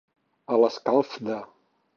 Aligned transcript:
A 0.55 0.57
l'escalf 0.63 1.15
de. 1.29 1.39